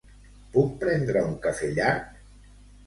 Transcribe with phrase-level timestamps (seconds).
[0.55, 2.21] Puc prendre un cafè llarg?